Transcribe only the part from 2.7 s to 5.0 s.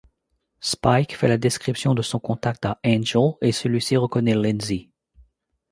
Angel et celui-ci reconnaît Lindsey.